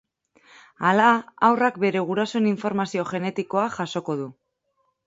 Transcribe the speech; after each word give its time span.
Hala, 0.87 1.09
haurrak 1.49 1.77
bere 1.85 2.03
gurasoen 2.09 2.51
informazio 2.53 3.07
genetikoa 3.13 3.71
jasoko 3.79 4.19
du. 4.25 4.33